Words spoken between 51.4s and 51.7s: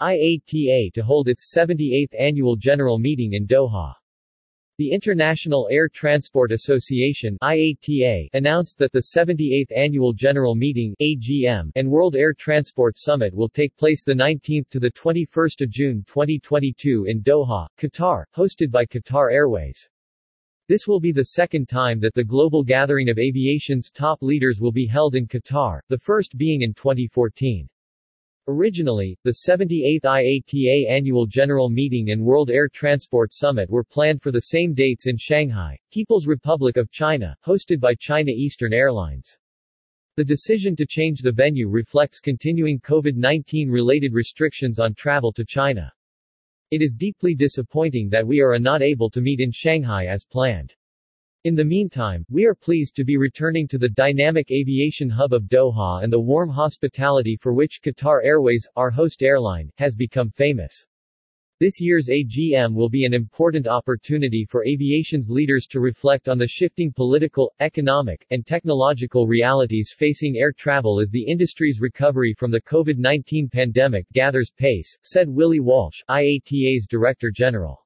In the